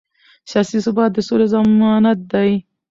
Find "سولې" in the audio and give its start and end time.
1.27-1.45